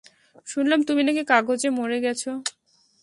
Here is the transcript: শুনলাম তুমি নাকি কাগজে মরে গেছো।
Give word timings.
শুনলাম 0.47 0.79
তুমি 0.87 1.01
নাকি 1.03 1.23
কাগজে 1.31 1.69
মরে 1.77 1.97
গেছো। 2.05 2.31